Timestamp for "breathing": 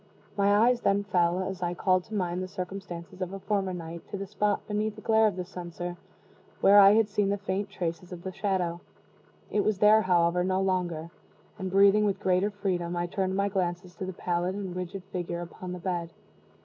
11.69-12.05